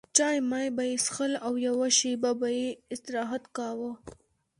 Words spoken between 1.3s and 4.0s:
او یوه شېبه به یې استراحت کاوه.